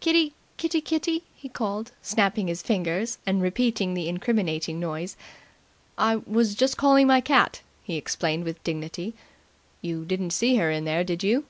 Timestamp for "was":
6.16-6.56